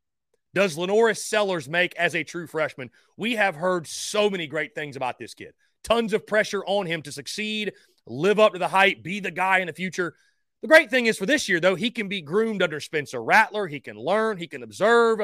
does 0.54 0.76
LaNorris 0.76 1.18
Sellers 1.18 1.68
make 1.68 1.94
as 1.94 2.16
a 2.16 2.24
true 2.24 2.48
freshman? 2.48 2.90
We 3.16 3.36
have 3.36 3.54
heard 3.54 3.86
so 3.86 4.28
many 4.28 4.48
great 4.48 4.74
things 4.74 4.96
about 4.96 5.18
this 5.18 5.34
kid. 5.34 5.54
Tons 5.84 6.12
of 6.12 6.26
pressure 6.26 6.64
on 6.66 6.86
him 6.86 7.00
to 7.02 7.12
succeed, 7.12 7.72
live 8.06 8.40
up 8.40 8.54
to 8.54 8.58
the 8.58 8.68
hype, 8.68 9.04
be 9.04 9.20
the 9.20 9.30
guy 9.30 9.60
in 9.60 9.68
the 9.68 9.72
future. 9.72 10.14
The 10.62 10.68
great 10.68 10.90
thing 10.90 11.06
is 11.06 11.16
for 11.16 11.26
this 11.26 11.48
year, 11.48 11.60
though, 11.60 11.76
he 11.76 11.92
can 11.92 12.08
be 12.08 12.20
groomed 12.20 12.62
under 12.62 12.80
Spencer 12.80 13.22
Rattler. 13.22 13.68
He 13.68 13.78
can 13.78 13.96
learn, 13.96 14.36
he 14.36 14.48
can 14.48 14.64
observe. 14.64 15.20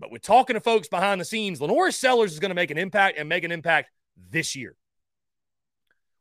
But 0.00 0.10
with 0.10 0.22
talking 0.22 0.54
to 0.54 0.60
folks 0.60 0.88
behind 0.88 1.20
the 1.20 1.26
scenes, 1.26 1.60
LaNorris 1.60 1.94
Sellers 1.94 2.32
is 2.32 2.40
going 2.40 2.48
to 2.48 2.54
make 2.54 2.70
an 2.70 2.78
impact 2.78 3.18
and 3.18 3.28
make 3.28 3.44
an 3.44 3.52
impact 3.52 3.90
this 4.30 4.56
year. 4.56 4.74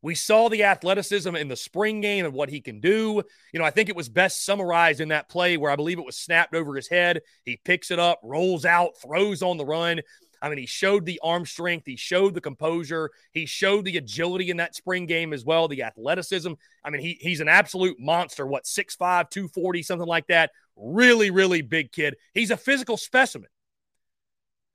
We 0.01 0.15
saw 0.15 0.47
the 0.49 0.63
athleticism 0.63 1.35
in 1.35 1.47
the 1.47 1.55
spring 1.55 1.99
game 1.99 2.25
and 2.25 2.33
what 2.33 2.49
he 2.49 2.61
can 2.61 2.79
do. 2.79 3.21
You 3.51 3.59
know, 3.59 3.65
I 3.65 3.71
think 3.71 3.89
it 3.89 3.95
was 3.95 4.07
best 4.07 4.45
summarized 4.45 5.01
in 5.01 5.09
that 5.09 5.29
play 5.29 5.57
where 5.57 5.71
I 5.71 5.75
believe 5.75 5.97
it 5.97 6.05
was 6.05 6.17
snapped 6.17 6.55
over 6.55 6.75
his 6.75 6.87
head. 6.87 7.21
He 7.43 7.59
picks 7.63 7.91
it 7.91 7.99
up, 7.99 8.19
rolls 8.23 8.65
out, 8.65 8.91
throws 9.01 9.41
on 9.41 9.57
the 9.57 9.65
run. 9.65 10.01
I 10.41 10.47
mean, 10.47 10.57
he 10.57 10.65
showed 10.65 11.05
the 11.05 11.19
arm 11.21 11.45
strength, 11.45 11.85
he 11.85 11.97
showed 11.97 12.33
the 12.33 12.39
composure, 12.39 13.11
he 13.33 13.45
showed 13.45 13.83
the 13.83 13.97
agility 13.97 14.49
in 14.49 14.57
that 14.57 14.73
spring 14.73 15.05
game 15.05 15.33
as 15.33 15.43
well, 15.43 15.67
the 15.67 15.83
athleticism. 15.83 16.53
I 16.81 16.89
mean, 16.89 17.01
he, 17.01 17.17
he's 17.19 17.41
an 17.41 17.49
absolute 17.49 17.99
monster. 17.99 18.47
What, 18.47 18.63
6'5, 18.63 19.29
240, 19.29 19.83
something 19.83 20.07
like 20.07 20.27
that? 20.27 20.51
Really, 20.77 21.29
really 21.29 21.61
big 21.61 21.91
kid. 21.91 22.15
He's 22.33 22.51
a 22.51 22.57
physical 22.57 22.95
specimen. 22.95 23.49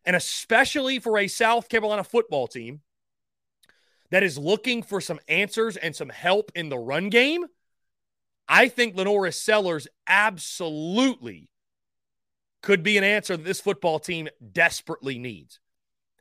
And 0.05 0.15
especially 0.15 0.99
for 0.99 1.19
a 1.19 1.29
South 1.29 1.69
Carolina 1.69 2.05
football 2.05 2.47
team 2.47 2.81
that 4.11 4.23
is 4.23 4.39
looking 4.39 4.83
for 4.83 5.01
some 5.01 5.19
answers 5.29 5.77
and 5.77 5.97
some 5.97 6.11
help 6.11 6.53
in 6.55 6.69
the 6.69 6.79
run 6.79 7.09
game, 7.09 7.47
I 8.47 8.69
think 8.69 8.95
LaNorris 8.95 9.35
Sellers 9.35 9.89
absolutely 10.07 11.49
could 12.63 12.83
be 12.83 12.99
an 12.99 13.05
answer 13.05 13.37
that 13.37 13.45
this 13.45 13.61
football 13.61 13.99
team 13.99 14.29
desperately 14.53 15.19
needs. 15.19 15.61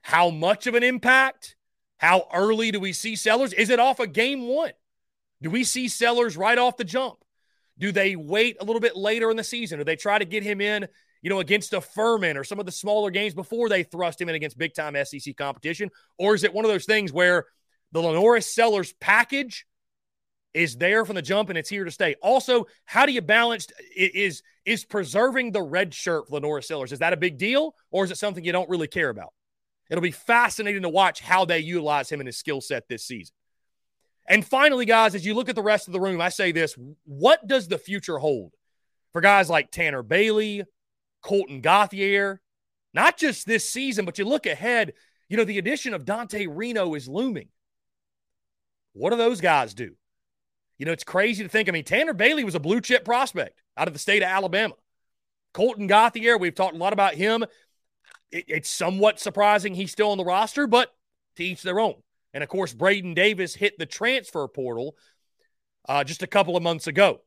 How 0.01 0.29
much 0.29 0.67
of 0.67 0.75
an 0.75 0.83
impact? 0.83 1.55
How 1.97 2.27
early 2.33 2.71
do 2.71 2.79
we 2.79 2.93
see 2.93 3.15
Sellers? 3.15 3.53
Is 3.53 3.69
it 3.69 3.79
off 3.79 3.99
of 3.99 4.13
game 4.13 4.47
one? 4.47 4.71
Do 5.41 5.49
we 5.49 5.63
see 5.63 5.87
Sellers 5.87 6.37
right 6.37 6.57
off 6.57 6.77
the 6.77 6.83
jump? 6.83 7.17
Do 7.77 7.91
they 7.91 8.15
wait 8.15 8.57
a 8.59 8.65
little 8.65 8.81
bit 8.81 8.95
later 8.95 9.31
in 9.31 9.37
the 9.37 9.43
season? 9.43 9.77
Do 9.77 9.85
they 9.85 9.95
try 9.95 10.19
to 10.19 10.25
get 10.25 10.43
him 10.43 10.61
in, 10.61 10.87
you 11.23 11.29
know, 11.29 11.39
against 11.39 11.73
a 11.73 11.81
Furman 11.81 12.37
or 12.37 12.43
some 12.43 12.59
of 12.59 12.67
the 12.67 12.71
smaller 12.71 13.09
games 13.09 13.33
before 13.33 13.69
they 13.69 13.81
thrust 13.81 14.21
him 14.21 14.29
in 14.29 14.35
against 14.35 14.57
big 14.57 14.75
time 14.75 14.95
SEC 15.03 15.35
competition? 15.35 15.89
Or 16.19 16.35
is 16.35 16.43
it 16.43 16.53
one 16.53 16.65
of 16.65 16.71
those 16.71 16.85
things 16.85 17.11
where 17.11 17.45
the 17.93 18.01
LaNorris 18.01 18.43
Sellers 18.43 18.93
package 18.99 19.65
is 20.53 20.75
there 20.77 21.05
from 21.05 21.15
the 21.15 21.21
jump 21.21 21.49
and 21.49 21.57
it's 21.57 21.69
here 21.69 21.83
to 21.83 21.89
stay. 21.89 22.15
Also, 22.21 22.67
how 22.85 23.07
do 23.07 23.11
you 23.11 23.21
balance 23.21 23.67
is 23.95 24.43
is 24.65 24.85
preserving 24.85 25.51
the 25.51 25.61
red 25.61 25.93
shirt 25.93 26.27
for 26.27 26.39
LaNorris 26.39 26.65
Sellers? 26.65 26.91
Is 26.91 26.99
that 26.99 27.13
a 27.13 27.17
big 27.17 27.37
deal 27.37 27.73
or 27.89 28.03
is 28.03 28.11
it 28.11 28.17
something 28.17 28.43
you 28.43 28.51
don't 28.51 28.69
really 28.69 28.87
care 28.87 29.09
about? 29.09 29.33
It'll 29.89 30.01
be 30.01 30.11
fascinating 30.11 30.83
to 30.83 30.89
watch 30.89 31.21
how 31.21 31.45
they 31.45 31.59
utilize 31.59 32.11
him 32.11 32.19
and 32.19 32.27
his 32.27 32.37
skill 32.37 32.61
set 32.61 32.87
this 32.87 33.05
season. 33.05 33.33
And 34.27 34.45
finally, 34.45 34.85
guys, 34.85 35.15
as 35.15 35.25
you 35.25 35.33
look 35.33 35.49
at 35.49 35.55
the 35.55 35.61
rest 35.61 35.87
of 35.87 35.93
the 35.93 35.99
room, 35.99 36.21
I 36.21 36.29
say 36.29 36.51
this 36.51 36.75
what 37.05 37.45
does 37.47 37.67
the 37.67 37.77
future 37.77 38.17
hold 38.17 38.53
for 39.11 39.21
guys 39.21 39.49
like 39.49 39.71
Tanner 39.71 40.03
Bailey, 40.03 40.63
Colton 41.23 41.61
Gauthier? 41.61 42.39
Not 42.93 43.17
just 43.17 43.47
this 43.47 43.67
season, 43.67 44.05
but 44.05 44.19
you 44.19 44.25
look 44.25 44.45
ahead, 44.45 44.93
you 45.27 45.37
know, 45.37 45.45
the 45.45 45.57
addition 45.57 45.95
of 45.95 46.05
Dante 46.05 46.45
Reno 46.45 46.93
is 46.93 47.07
looming. 47.07 47.47
What 48.93 49.09
do 49.09 49.17
those 49.17 49.41
guys 49.41 49.73
do? 49.73 49.95
You 50.77 50.85
know, 50.85 50.91
it's 50.91 51.03
crazy 51.03 51.43
to 51.43 51.49
think. 51.49 51.69
I 51.69 51.71
mean, 51.71 51.83
Tanner 51.83 52.13
Bailey 52.13 52.43
was 52.43 52.55
a 52.55 52.59
blue 52.59 52.81
chip 52.81 53.03
prospect 53.03 53.61
out 53.75 53.87
of 53.87 53.93
the 53.93 53.99
state 53.99 54.21
of 54.21 54.29
Alabama. 54.29 54.75
Colton 55.53 55.87
Gauthier, 55.87 56.37
we've 56.37 56.53
talked 56.53 56.75
a 56.75 56.79
lot 56.79 56.93
about 56.93 57.15
him. 57.15 57.43
it, 58.31 58.45
it's 58.47 58.69
somewhat 58.69 59.19
surprising 59.19 59.73
he's 59.73 59.91
still 59.91 60.11
on 60.11 60.17
the 60.17 60.25
roster, 60.25 60.67
but 60.67 60.93
to 61.37 61.43
each 61.43 61.63
their 61.63 61.79
own. 61.79 61.95
And 62.33 62.43
of 62.43 62.49
course, 62.49 62.73
Braden 62.73 63.13
Davis 63.13 63.55
hit 63.55 63.77
the 63.77 63.85
transfer 63.85 64.47
portal 64.47 64.95
uh, 65.87 66.03
just 66.03 66.23
a 66.23 66.27
couple 66.27 66.57
of 66.57 66.63
months 66.63 66.87
ago. 66.87 67.21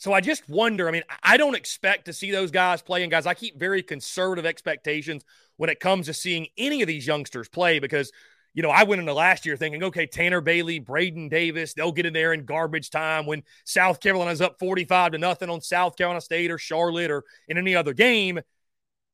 So 0.00 0.14
I 0.14 0.22
just 0.22 0.48
wonder. 0.48 0.88
I 0.88 0.92
mean, 0.92 1.02
I 1.22 1.36
don't 1.36 1.54
expect 1.54 2.06
to 2.06 2.14
see 2.14 2.30
those 2.30 2.50
guys 2.50 2.80
playing. 2.80 3.10
Guys, 3.10 3.26
I 3.26 3.34
keep 3.34 3.60
very 3.60 3.82
conservative 3.82 4.46
expectations 4.46 5.26
when 5.58 5.68
it 5.68 5.78
comes 5.78 6.06
to 6.06 6.14
seeing 6.14 6.46
any 6.56 6.80
of 6.80 6.88
these 6.88 7.06
youngsters 7.06 7.50
play 7.50 7.80
because, 7.80 8.10
you 8.54 8.62
know, 8.62 8.70
I 8.70 8.84
went 8.84 9.00
into 9.00 9.12
last 9.12 9.44
year 9.44 9.58
thinking, 9.58 9.84
okay, 9.84 10.06
Tanner 10.06 10.40
Bailey, 10.40 10.78
Braden 10.78 11.28
Davis, 11.28 11.74
they'll 11.74 11.92
get 11.92 12.06
in 12.06 12.14
there 12.14 12.32
in 12.32 12.46
garbage 12.46 12.88
time 12.88 13.26
when 13.26 13.42
South 13.66 14.00
Carolina's 14.00 14.40
up 14.40 14.58
45 14.58 15.12
to 15.12 15.18
nothing 15.18 15.50
on 15.50 15.60
South 15.60 15.96
Carolina 15.96 16.22
State 16.22 16.50
or 16.50 16.56
Charlotte 16.56 17.10
or 17.10 17.24
in 17.46 17.58
any 17.58 17.76
other 17.76 17.92
game. 17.92 18.40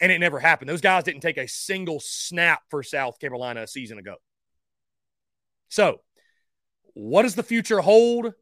And 0.00 0.12
it 0.12 0.20
never 0.20 0.38
happened. 0.38 0.68
Those 0.68 0.80
guys 0.80 1.02
didn't 1.02 1.22
take 1.22 1.36
a 1.36 1.48
single 1.48 1.98
snap 1.98 2.60
for 2.70 2.84
South 2.84 3.18
Carolina 3.18 3.62
a 3.62 3.66
season 3.66 3.98
ago. 3.98 4.14
So, 5.68 6.02
what 6.94 7.22
does 7.22 7.34
the 7.34 7.42
future 7.42 7.80
hold? 7.80 8.34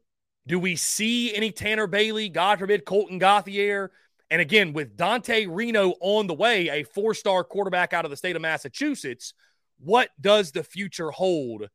Do 0.47 0.59
we 0.59 0.75
see 0.75 1.33
any 1.35 1.51
Tanner 1.51 1.87
Bailey, 1.87 2.29
God 2.29 2.59
forbid, 2.59 2.85
Colton 2.85 3.17
Gauthier? 3.17 3.91
And 4.29 4.41
again, 4.41 4.73
with 4.73 4.95
Dante 4.95 5.45
Reno 5.45 5.93
on 5.99 6.27
the 6.27 6.33
way, 6.33 6.69
a 6.69 6.83
four 6.83 7.13
star 7.13 7.43
quarterback 7.43 7.93
out 7.93 8.05
of 8.05 8.11
the 8.11 8.17
state 8.17 8.35
of 8.35 8.41
Massachusetts, 8.41 9.33
what 9.79 10.09
does 10.19 10.51
the 10.51 10.63
future 10.63 11.11
hold 11.11 11.69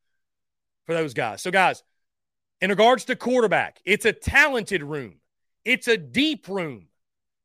for 0.87 0.95
those 0.95 1.15
guys? 1.15 1.43
So, 1.43 1.51
guys, 1.51 1.83
in 2.61 2.71
regards 2.71 3.05
to 3.07 3.17
quarterback, 3.17 3.81
it's 3.85 4.05
a 4.05 4.13
talented 4.13 4.83
room, 4.83 5.17
it's 5.65 5.89
a 5.89 5.97
deep 5.97 6.49
room. 6.49 6.87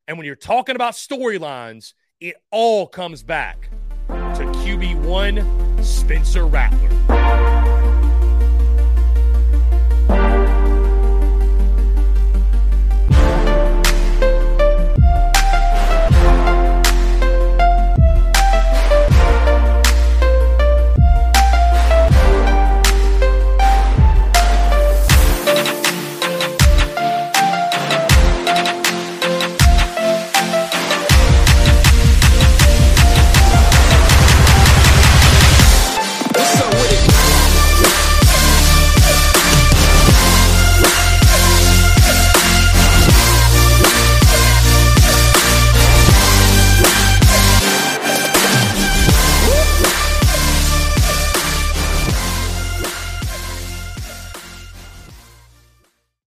And 0.07 0.17
when 0.17 0.27
you're 0.27 0.35
talking 0.35 0.75
about 0.75 0.93
storylines, 0.93 1.93
it 2.19 2.35
all 2.51 2.85
comes 2.85 3.23
back 3.23 3.69
to 4.07 4.13
QB1 4.13 5.83
Spencer 5.83 6.45
Rattler. 6.45 7.64